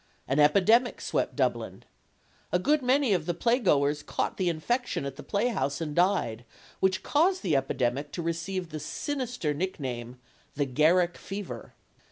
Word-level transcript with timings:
An 0.27 0.39
epidemic 0.39 0.99
swept 0.99 1.35
Dublin. 1.35 1.83
A 2.51 2.57
good 2.57 2.81
many 2.81 3.13
of 3.13 3.27
the 3.27 3.35
playgoers 3.35 4.03
caught 4.03 4.37
the 4.37 4.49
infection 4.49 5.05
at 5.05 5.15
the 5.15 5.21
playhouse 5.21 5.79
and 5.79 5.95
died; 5.95 6.43
which 6.79 7.03
caused 7.03 7.43
the 7.43 7.55
epidemic 7.55 8.11
to 8.13 8.23
receive 8.23 8.69
the 8.69 8.79
sinister 8.79 9.53
nickname, 9.53 10.17
"the 10.55 10.65
Garrick 10.65 11.17
fever." 11.19 11.75